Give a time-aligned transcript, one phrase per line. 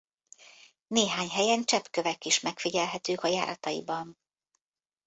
[0.87, 4.17] Néhány helyen cseppkövek is megfigyelhetők a járataiban.